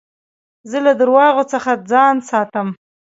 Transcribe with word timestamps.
زه 0.69 0.77
له 0.85 0.93
درواغو 1.01 1.43
څخه 1.53 1.71
ځان 1.91 2.15
ساتم. 2.29 2.67